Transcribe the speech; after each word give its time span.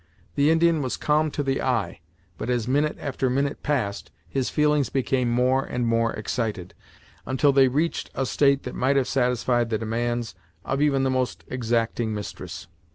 The 0.33 0.49
Indian 0.49 0.81
was 0.81 0.97
calm 0.97 1.29
to 1.29 1.43
the 1.43 1.61
eye, 1.61 1.99
but 2.35 2.49
as 2.49 2.67
minute 2.67 2.97
after 2.99 3.29
minute 3.29 3.61
passed, 3.61 4.09
his 4.27 4.49
feelings 4.49 4.89
became 4.89 5.29
more 5.29 5.63
and 5.63 5.85
more 5.85 6.11
excited, 6.13 6.73
until 7.27 7.51
they 7.53 7.67
reached 7.67 8.09
a 8.15 8.25
state 8.25 8.63
that 8.63 8.73
might 8.73 8.95
have 8.95 9.07
satisfied 9.07 9.69
the 9.69 9.77
demands 9.77 10.33
of 10.65 10.81
even 10.81 11.03
the 11.03 11.11
most 11.11 11.43
exacting 11.49 12.15
mistress. 12.15 12.65